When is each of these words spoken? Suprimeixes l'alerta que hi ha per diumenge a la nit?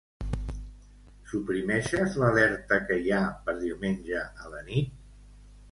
Suprimeixes 1.33 2.17
l'alerta 2.23 2.81
que 2.89 2.99
hi 3.05 3.15
ha 3.19 3.23
per 3.47 3.57
diumenge 3.65 4.21
a 4.25 4.53
la 4.57 4.69
nit? 4.73 5.01